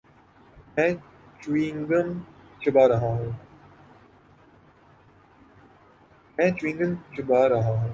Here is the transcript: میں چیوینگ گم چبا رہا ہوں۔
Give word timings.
میں 0.77 0.91
چیوینگ 1.41 1.85
گم 1.85 2.09
چبا 2.59 2.87
رہا 7.49 7.69
ہوں۔ 7.69 7.89